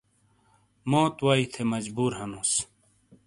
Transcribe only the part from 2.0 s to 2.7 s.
ہنوس۔